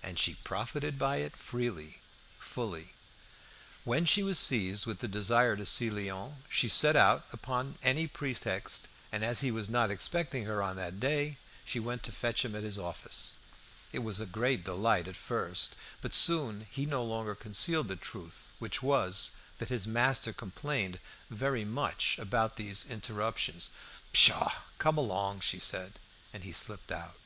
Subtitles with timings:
[0.00, 1.98] And she profited by it freely,
[2.38, 2.92] fully.
[3.82, 8.06] When she was seized with the desire to see Léon, she set out upon any
[8.06, 12.44] pretext; and as he was not expecting her on that day, she went to fetch
[12.44, 13.38] him at his office.
[13.92, 18.52] It was a great delight at first, but soon he no longer concealed the truth,
[18.60, 23.70] which was, that his master complained very much about these interruptions.
[24.12, 24.52] "Pshaw!
[24.78, 25.94] come along," she said.
[26.32, 27.16] And he slipped out.